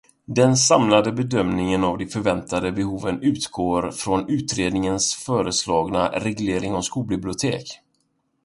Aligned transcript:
Den 0.25 0.57
samlade 0.57 1.11
bedömningen 1.11 1.83
av 1.83 1.97
de 1.97 2.05
förväntade 2.07 2.71
behoven 2.71 3.21
utgår 3.21 3.91
från 3.91 4.29
utredningens 4.29 5.13
föreslagna 5.15 6.09
regleringar 6.19 6.75
om 6.75 6.83
skolbibliotek. 6.83 7.79